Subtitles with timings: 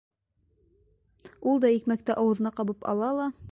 [1.51, 3.33] Ул да икмәкте ауыҙына ҡабып ала ла...